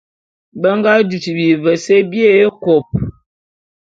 [0.61, 2.87] Be nga dutu bivese bié ékôp.